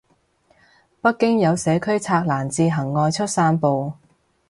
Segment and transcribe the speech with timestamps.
[0.99, 3.93] 北京有社區拆欄自行外出散步